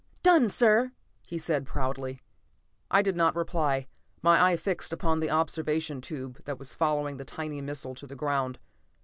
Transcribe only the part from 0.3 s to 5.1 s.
sir!" he said proudly. I did not reply. My eye fixed